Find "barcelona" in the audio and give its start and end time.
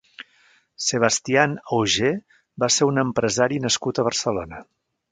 4.13-4.69